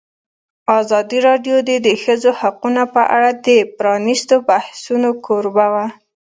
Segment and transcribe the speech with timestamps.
[0.79, 5.85] ازادي راډیو د د ښځو حقونه په اړه د پرانیستو بحثونو کوربه وه.